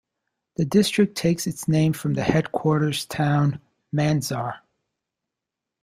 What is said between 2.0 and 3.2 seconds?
the headquarters